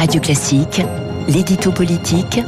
Radio 0.00 0.18
Classique, 0.18 0.80
l'édito 1.28 1.72
politique 1.72 2.40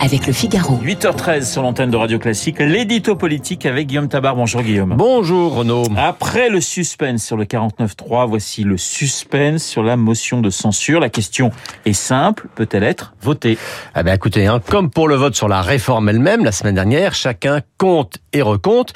avec 0.00 0.26
le 0.26 0.32
Figaro. 0.32 0.76
8h13 0.82 1.44
sur 1.44 1.62
l'antenne 1.62 1.88
de 1.88 1.96
Radio 1.96 2.18
Classique, 2.18 2.58
l'édito 2.58 3.14
politique 3.14 3.64
avec 3.64 3.86
Guillaume 3.86 4.08
Tabar. 4.08 4.34
Bonjour 4.34 4.60
Guillaume. 4.60 4.96
Bonjour 4.96 5.54
Renaud. 5.54 5.84
Après 5.96 6.48
le 6.48 6.60
suspense 6.60 7.22
sur 7.22 7.36
le 7.36 7.44
49.3, 7.44 8.28
voici 8.28 8.64
le 8.64 8.76
suspense 8.76 9.62
sur 9.62 9.84
la 9.84 9.96
motion 9.96 10.40
de 10.40 10.50
censure. 10.50 10.98
La 10.98 11.08
question 11.08 11.52
est 11.84 11.92
simple, 11.92 12.48
peut-elle 12.56 12.82
être 12.82 13.14
votée? 13.22 13.56
Ah 13.94 14.02
ben 14.02 14.12
écoutez, 14.12 14.48
hein, 14.48 14.60
comme 14.68 14.90
pour 14.90 15.06
le 15.06 15.14
vote 15.14 15.36
sur 15.36 15.46
la 15.46 15.62
réforme 15.62 16.08
elle-même 16.08 16.44
la 16.44 16.50
semaine 16.50 16.74
dernière, 16.74 17.14
chacun 17.14 17.60
compte 17.78 18.18
et 18.32 18.42
recompte. 18.42 18.94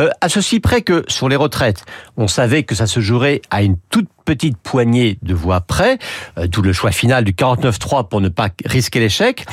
Euh, 0.00 0.10
à 0.20 0.28
ceci 0.28 0.58
près 0.58 0.82
que 0.82 1.04
sur 1.06 1.28
les 1.28 1.36
retraites, 1.36 1.84
on 2.16 2.26
savait 2.26 2.64
que 2.64 2.74
ça 2.74 2.88
se 2.88 2.98
jouerait 2.98 3.40
à 3.52 3.62
une 3.62 3.76
toute 3.88 4.08
petite 4.24 4.56
poignée 4.56 5.18
de 5.22 5.34
voix 5.34 5.60
près, 5.60 5.98
euh, 6.38 6.46
d'où 6.46 6.62
le 6.62 6.72
choix 6.72 6.92
final 6.92 7.24
du 7.24 7.32
49-3 7.32 8.08
pour 8.08 8.20
ne 8.20 8.28
pas 8.28 8.48
risquer 8.64 9.00
l'échec. 9.00 9.44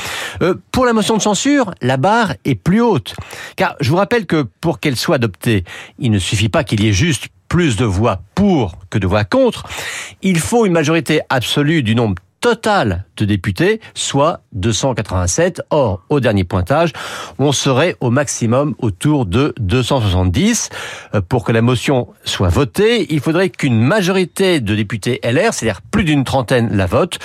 Euh, 0.41 0.55
pour 0.71 0.85
la 0.85 0.93
motion 0.93 1.17
de 1.17 1.21
censure, 1.21 1.73
la 1.81 1.97
barre 1.97 2.33
est 2.45 2.55
plus 2.55 2.81
haute. 2.81 3.15
Car 3.55 3.75
je 3.79 3.89
vous 3.89 3.97
rappelle 3.97 4.25
que 4.25 4.43
pour 4.61 4.79
qu'elle 4.79 4.95
soit 4.95 5.15
adoptée, 5.15 5.63
il 5.97 6.11
ne 6.11 6.19
suffit 6.19 6.49
pas 6.49 6.63
qu'il 6.63 6.83
y 6.83 6.87
ait 6.87 6.93
juste 6.93 7.27
plus 7.47 7.75
de 7.75 7.85
voix 7.85 8.21
pour 8.35 8.75
que 8.89 8.97
de 8.99 9.07
voix 9.07 9.23
contre. 9.23 9.67
Il 10.21 10.39
faut 10.39 10.65
une 10.65 10.73
majorité 10.73 11.21
absolue 11.29 11.83
du 11.83 11.95
nombre 11.95 12.15
total 12.41 13.05
de 13.17 13.25
députés, 13.25 13.81
soit 13.93 14.41
287. 14.53 15.61
Or, 15.69 16.01
au 16.09 16.19
dernier 16.19 16.43
pointage, 16.43 16.93
on 17.37 17.51
serait 17.51 17.95
au 17.99 18.09
maximum 18.09 18.75
autour 18.79 19.25
de 19.25 19.53
270. 19.59 20.69
Euh, 21.15 21.21
pour 21.21 21.43
que 21.43 21.51
la 21.51 21.61
motion 21.61 22.07
soit 22.23 22.49
votée, 22.49 23.11
il 23.13 23.19
faudrait 23.19 23.49
qu'une 23.49 23.79
majorité 23.79 24.59
de 24.59 24.75
députés 24.75 25.19
LR, 25.23 25.53
c'est-à-dire 25.53 25.81
plus 25.81 26.03
d'une 26.03 26.23
trentaine, 26.23 26.75
la 26.75 26.85
vote. 26.85 27.19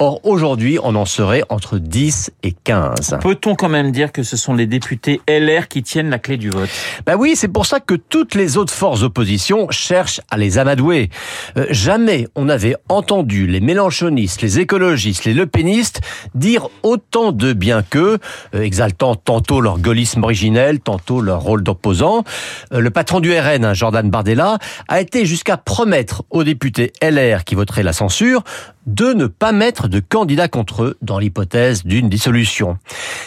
Or, 0.00 0.20
aujourd'hui, 0.24 0.78
on 0.80 0.94
en 0.94 1.06
serait 1.06 1.42
entre 1.48 1.78
10 1.78 2.30
et 2.44 2.52
15. 2.52 3.18
Peut-on 3.20 3.56
quand 3.56 3.68
même 3.68 3.90
dire 3.90 4.12
que 4.12 4.22
ce 4.22 4.36
sont 4.36 4.54
les 4.54 4.66
députés 4.66 5.20
LR 5.28 5.66
qui 5.66 5.82
tiennent 5.82 6.10
la 6.10 6.20
clé 6.20 6.36
du 6.36 6.50
vote? 6.50 6.68
Ben 7.04 7.16
oui, 7.16 7.34
c'est 7.34 7.48
pour 7.48 7.66
ça 7.66 7.80
que 7.80 7.94
toutes 7.94 8.36
les 8.36 8.56
autres 8.56 8.72
forces 8.72 9.00
d'opposition 9.00 9.68
cherchent 9.70 10.20
à 10.30 10.36
les 10.36 10.58
amadouer. 10.58 11.10
Euh, 11.56 11.66
jamais 11.70 12.28
on 12.36 12.44
n'avait 12.44 12.76
entendu 12.88 13.48
les 13.48 13.60
mélanchonistes, 13.60 14.40
les 14.40 14.57
écologistes, 14.58 15.24
les 15.24 15.34
lepénistes 15.34 16.00
dire 16.34 16.68
autant 16.82 17.32
de 17.32 17.52
bien 17.52 17.82
qu'eux, 17.82 18.18
euh, 18.54 18.62
exaltant 18.62 19.14
tantôt 19.14 19.60
leur 19.60 19.78
gaullisme 19.78 20.22
originel, 20.24 20.80
tantôt 20.80 21.20
leur 21.20 21.40
rôle 21.40 21.62
d'opposant. 21.62 22.24
Euh, 22.72 22.80
le 22.80 22.90
patron 22.90 23.20
du 23.20 23.32
RN, 23.32 23.64
hein, 23.64 23.74
Jordan 23.74 24.08
Bardella, 24.10 24.58
a 24.88 25.00
été 25.00 25.26
jusqu'à 25.26 25.56
promettre 25.56 26.24
aux 26.30 26.44
députés 26.44 26.92
LR 27.02 27.44
qui 27.44 27.54
voteraient 27.54 27.82
la 27.82 27.92
censure 27.92 28.44
de 28.86 29.12
ne 29.12 29.26
pas 29.26 29.52
mettre 29.52 29.88
de 29.88 30.00
candidats 30.00 30.48
contre 30.48 30.84
eux 30.84 30.98
dans 31.02 31.18
l'hypothèse 31.18 31.84
d'une 31.84 32.08
dissolution. 32.08 32.78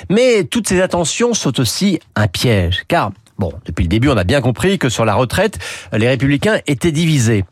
Mais 0.09 0.43
toutes 0.43 0.67
ces 0.67 0.81
attentions 0.81 1.33
sont 1.33 1.59
aussi 1.59 1.99
un 2.16 2.27
piège, 2.27 2.83
car 2.88 3.11
Bon, 3.41 3.53
depuis 3.66 3.81
le 3.81 3.88
début, 3.88 4.07
on 4.07 4.17
a 4.17 4.23
bien 4.23 4.39
compris 4.39 4.77
que 4.77 4.88
sur 4.88 5.03
la 5.03 5.16
retraite, 5.16 5.57
les 5.93 6.07
républicains 6.07 6.59
étaient 6.67 6.91
divisés. 6.91 7.43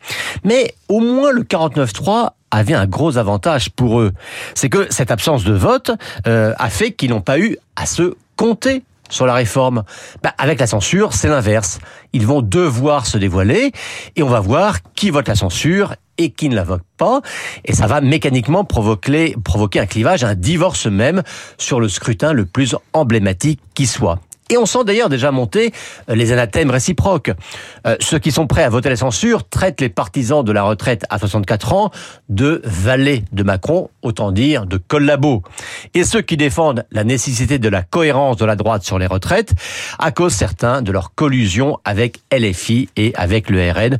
Mais 0.43 0.75
au 0.87 0.99
moins 0.99 1.31
le 1.31 1.41
49-3 1.41 2.33
avait 2.51 2.73
un 2.73 2.87
gros 2.87 3.17
avantage 3.17 3.69
pour 3.69 3.99
eux. 3.99 4.13
C'est 4.55 4.69
que 4.69 4.87
cette 4.89 5.11
absence 5.11 5.43
de 5.43 5.53
vote 5.53 5.91
euh, 6.27 6.53
a 6.57 6.69
fait 6.69 6.91
qu'ils 6.91 7.11
n'ont 7.11 7.21
pas 7.21 7.39
eu 7.39 7.57
à 7.75 7.85
se 7.85 8.15
compter 8.35 8.83
sur 9.09 9.25
la 9.25 9.33
réforme. 9.33 9.83
Bah, 10.23 10.33
avec 10.37 10.59
la 10.59 10.67
censure, 10.67 11.13
c'est 11.13 11.27
l'inverse. 11.27 11.79
Ils 12.13 12.25
vont 12.25 12.41
devoir 12.41 13.05
se 13.05 13.17
dévoiler 13.17 13.71
et 14.15 14.23
on 14.23 14.29
va 14.29 14.39
voir 14.39 14.77
qui 14.95 15.09
vote 15.09 15.27
la 15.27 15.35
censure 15.35 15.95
et 16.17 16.31
qui 16.31 16.49
ne 16.49 16.55
la 16.55 16.63
vote 16.63 16.83
pas. 16.97 17.21
Et 17.65 17.73
ça 17.73 17.87
va 17.87 18.01
mécaniquement 18.01 18.63
provoquer, 18.63 19.35
provoquer 19.43 19.79
un 19.79 19.85
clivage, 19.85 20.23
un 20.23 20.35
divorce 20.35 20.85
même 20.85 21.23
sur 21.57 21.79
le 21.79 21.89
scrutin 21.89 22.33
le 22.33 22.45
plus 22.45 22.75
emblématique 22.93 23.61
qui 23.73 23.87
soit. 23.87 24.19
Et 24.49 24.57
on 24.57 24.65
sent 24.65 24.83
d'ailleurs 24.85 25.09
déjà 25.09 25.31
monter 25.31 25.71
euh, 26.09 26.15
les 26.15 26.31
anathèmes 26.31 26.71
réciproques. 26.71 27.31
Euh, 27.85 27.95
ceux 27.99 28.19
qui 28.19 28.31
sont 28.31 28.47
prêts 28.47 28.63
à 28.63 28.69
voter 28.69 28.89
la 28.89 28.95
censure 28.95 29.47
traitent 29.47 29.81
les 29.81 29.89
partisans 29.89 30.43
de 30.43 30.51
la 30.51 30.63
retraite 30.63 31.05
à 31.09 31.19
64 31.19 31.73
ans 31.73 31.91
de 32.29 32.61
valets 32.65 33.23
de 33.31 33.43
Macron, 33.43 33.89
autant 34.01 34.31
dire 34.31 34.65
de 34.65 34.77
collabos. 34.77 35.43
Et 35.93 36.03
ceux 36.03 36.21
qui 36.21 36.37
défendent 36.37 36.85
la 36.91 37.03
nécessité 37.03 37.59
de 37.59 37.69
la 37.69 37.83
cohérence 37.83 38.37
de 38.37 38.45
la 38.45 38.55
droite 38.55 38.83
sur 38.83 38.97
les 38.97 39.05
retraites 39.05 39.53
à 39.99 40.11
cause 40.11 40.33
certains 40.33 40.81
de 40.81 40.91
leur 40.91 41.13
collusion 41.13 41.77
avec 41.85 42.19
LFI 42.31 42.89
et 42.95 43.13
avec 43.15 43.49
le 43.49 43.71
RN. 43.71 43.97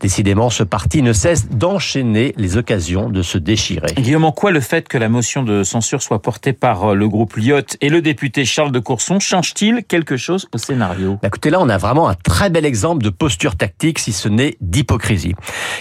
Décidément, 0.00 0.50
ce 0.50 0.62
parti 0.62 1.02
ne 1.02 1.12
cesse 1.12 1.48
d'enchaîner 1.48 2.34
les 2.36 2.58
occasions 2.58 3.08
de 3.08 3.22
se 3.22 3.38
déchirer. 3.38 3.94
Guillaume, 3.96 4.30
quoi 4.32 4.50
le 4.50 4.60
fait 4.60 4.88
que 4.88 4.98
la 4.98 5.08
motion 5.08 5.42
de 5.42 5.62
censure 5.62 6.02
soit 6.02 6.20
portée 6.20 6.52
par 6.52 6.90
euh, 6.90 6.94
le 6.94 7.08
groupe 7.08 7.36
Lyotte 7.36 7.76
et 7.80 7.88
le 7.88 8.02
député 8.02 8.44
Charles 8.44 8.72
de 8.72 8.78
Courson 8.78 9.20
change-t-il 9.20 9.84
quelque 9.88 10.16
chose 10.16 10.46
au 10.52 10.58
scénario 10.58 11.18
bah, 11.22 11.28
Écoutez, 11.28 11.50
là, 11.50 11.58
on 11.60 11.68
a 11.68 11.78
vraiment 11.78 12.08
un 12.08 12.14
très 12.14 12.50
bel 12.50 12.64
exemple 12.64 13.04
de 13.04 13.10
posture 13.10 13.56
tactique, 13.56 13.98
si 13.98 14.12
ce 14.12 14.28
n'est 14.28 14.56
d'hypocrisie. 14.60 15.34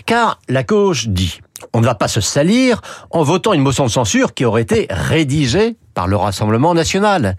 Car 0.06 0.40
la 0.50 0.64
gauche 0.64 1.08
dit 1.08 1.40
on 1.74 1.82
ne 1.82 1.86
va 1.86 1.96
pas 1.96 2.08
se 2.08 2.22
salir 2.22 2.82
en 3.12 3.24
votant 3.24 3.54
une 3.54 3.62
motion 3.62 3.86
de 3.86 3.92
censure 3.92 4.34
qui 4.34 4.46
aurait 4.46 4.62
été 4.62 4.88
rédigée 4.90 5.78
par 5.94 6.08
le 6.08 6.18
Rassemblement 6.18 6.74
national. 6.74 7.38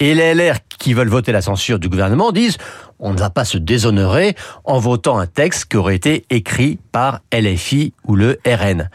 Et 0.00 0.14
les 0.14 0.34
LR 0.34 0.56
qui 0.78 0.94
veulent 0.94 1.08
voter 1.08 1.32
la 1.32 1.42
censure 1.42 1.78
du 1.78 1.88
gouvernement 1.88 2.32
disent 2.32 2.56
on 2.98 3.12
ne 3.12 3.18
va 3.18 3.30
pas 3.30 3.44
se 3.44 3.58
déshonorer 3.58 4.34
en 4.64 4.78
votant 4.78 5.18
un 5.18 5.26
texte 5.26 5.66
qui 5.66 5.76
aurait 5.76 5.94
été 5.94 6.24
écrit 6.30 6.78
par 6.90 7.20
LFI 7.32 7.92
ou 8.06 8.16
le 8.16 8.40
RN. 8.46 8.88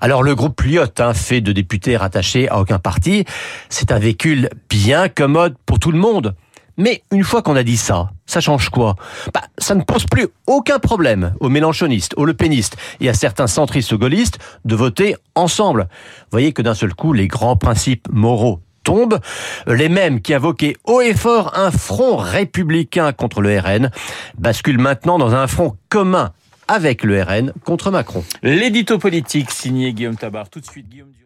Alors 0.00 0.22
le 0.22 0.34
groupe 0.34 0.62
Lyotte, 0.62 1.00
hein, 1.00 1.12
fait 1.12 1.40
de 1.40 1.52
députés 1.52 1.96
rattachés 1.96 2.48
à 2.48 2.60
aucun 2.60 2.78
parti, 2.78 3.24
c'est 3.68 3.92
un 3.92 3.98
véhicule 3.98 4.48
bien 4.70 5.08
commode 5.08 5.56
pour 5.66 5.78
tout 5.78 5.90
le 5.90 5.98
monde. 5.98 6.34
Mais 6.76 7.02
une 7.10 7.24
fois 7.24 7.42
qu'on 7.42 7.56
a 7.56 7.62
dit 7.62 7.76
ça, 7.76 8.10
ça 8.26 8.40
change 8.40 8.70
quoi? 8.70 8.96
Bah, 9.34 9.42
Ça 9.58 9.74
ne 9.74 9.82
pose 9.82 10.06
plus 10.06 10.28
aucun 10.46 10.78
problème 10.78 11.34
aux 11.40 11.48
mélanchonistes, 11.48 12.14
aux 12.16 12.24
lepénistes 12.24 12.76
et 13.00 13.08
à 13.08 13.14
certains 13.14 13.46
centristes 13.46 13.94
gaullistes 13.94 14.38
de 14.64 14.74
voter 14.74 15.16
ensemble. 15.34 15.88
Voyez 16.30 16.52
que 16.52 16.62
d'un 16.62 16.74
seul 16.74 16.94
coup, 16.94 17.12
les 17.12 17.28
grands 17.28 17.56
principes 17.56 18.08
moraux 18.10 18.60
tombent. 18.84 19.20
Les 19.66 19.88
mêmes 19.88 20.20
qui 20.20 20.34
invoquaient 20.34 20.76
haut 20.84 21.00
et 21.00 21.14
fort 21.14 21.58
un 21.58 21.70
front 21.70 22.16
républicain 22.16 23.12
contre 23.12 23.40
le 23.40 23.58
RN 23.58 23.90
basculent 24.38 24.78
maintenant 24.78 25.18
dans 25.18 25.34
un 25.34 25.46
front 25.46 25.76
commun 25.88 26.32
avec 26.68 27.02
le 27.02 27.22
RN 27.22 27.52
contre 27.64 27.90
Macron. 27.90 28.24
L'édito 28.42 28.98
politique 28.98 29.50
signé 29.50 29.92
Guillaume 29.92 30.16
Tabar. 30.16 30.48
Tout 30.48 30.60
de 30.60 30.66
suite, 30.66 30.88
Guillaume 30.88 31.10
Durand. 31.10 31.20